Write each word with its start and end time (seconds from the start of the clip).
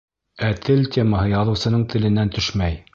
Ә 0.47 0.49
тел 0.69 0.81
темаһы 0.97 1.31
яҙыусының 1.35 1.87
теленән 1.95 2.37
төшмәй. 2.39 2.85